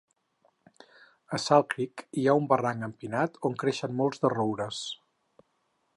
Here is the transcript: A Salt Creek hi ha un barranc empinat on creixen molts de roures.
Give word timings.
A 1.37 1.39
Salt 1.43 1.67
Creek 1.75 2.03
hi 2.21 2.25
ha 2.31 2.35
un 2.41 2.49
barranc 2.53 2.87
empinat 2.89 3.39
on 3.51 3.61
creixen 3.65 3.97
molts 4.03 4.25
de 4.25 4.33
roures. 4.37 4.81